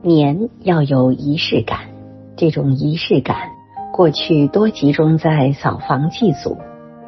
[0.00, 1.80] 年要有仪式感，
[2.36, 3.36] 这种仪式感
[3.92, 6.56] 过去多集中在扫房祭祖，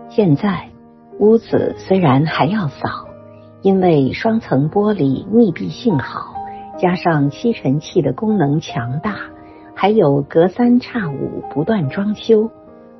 [0.09, 0.69] 现在
[1.21, 3.07] 屋子虽然还要扫，
[3.63, 6.35] 因为双层玻璃密闭性好，
[6.79, 9.19] 加上吸尘器的功能强大，
[9.73, 12.51] 还有隔三差五不断装修，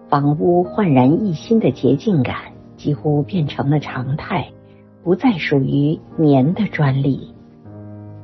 [0.09, 2.37] 房屋焕然一新的洁净感
[2.77, 4.53] 几乎变成了常态，
[5.03, 7.35] 不再属于年的专利。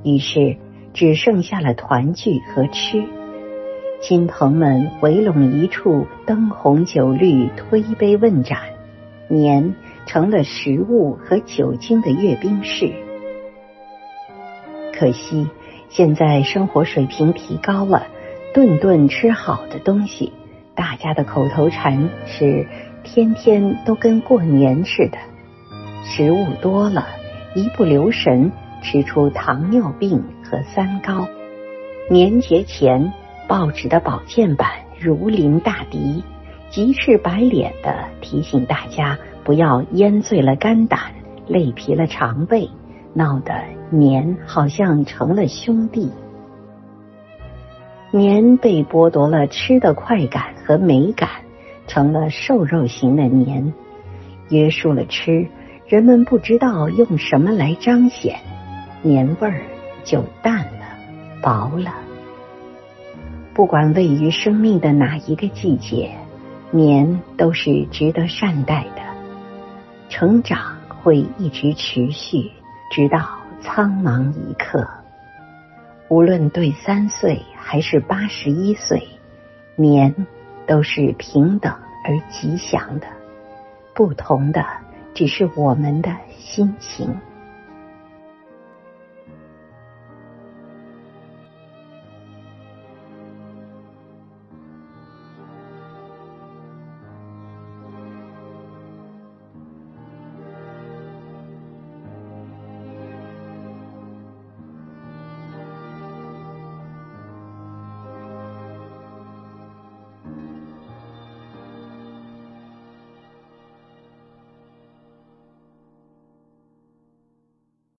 [0.04, 0.58] 于是。
[0.96, 3.04] 只剩下了团聚和吃，
[4.00, 8.60] 亲朋们围拢一处，灯红酒绿，推杯问盏，
[9.28, 9.74] 年
[10.06, 12.94] 成了食物和酒精的阅兵式。
[14.94, 15.46] 可惜
[15.90, 18.06] 现在生活水平提高了，
[18.54, 20.32] 顿顿吃好的东西，
[20.74, 22.66] 大家的口头禅是
[23.04, 25.18] 天天都跟过年似的，
[26.04, 27.06] 食物多了，
[27.54, 28.50] 一不留神。
[28.86, 31.26] 吃出糖尿病和三高。
[32.08, 33.12] 年节前，
[33.48, 34.70] 报纸的保健版
[35.00, 36.22] 如临大敌，
[36.70, 41.00] 急赤白脸的提醒大家不要烟醉了肝胆，
[41.48, 42.70] 累疲了肠胃，
[43.12, 43.52] 闹得
[43.90, 46.12] 年好像成了兄弟。
[48.12, 51.28] 年被剥夺了吃的快感和美感，
[51.88, 53.74] 成了瘦肉型的年，
[54.48, 55.48] 约束了吃，
[55.88, 58.38] 人们不知道用什么来彰显。
[59.06, 59.62] 年味儿
[60.02, 60.98] 就淡了，
[61.40, 61.94] 薄了。
[63.54, 66.10] 不管位于生命的哪一个季节，
[66.72, 69.02] 年都是值得善待的。
[70.08, 72.50] 成长会一直持续，
[72.90, 73.28] 直到
[73.60, 74.84] 苍茫一刻。
[76.08, 79.06] 无论对三岁还是八十一岁，
[79.76, 80.26] 年
[80.66, 81.72] 都是平等
[82.04, 83.06] 而吉祥的。
[83.94, 84.64] 不同的
[85.14, 87.16] 只是我们的心情。